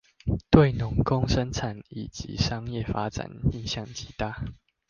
[0.49, 4.43] 對農工生產以及商業發展影響極大